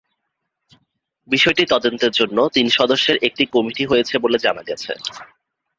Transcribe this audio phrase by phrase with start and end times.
[1.27, 4.91] বিষয়টি তদন্তের জন্য তিন সদস্যের একটি কমিটি হয়েছে বলে জানা গেছে।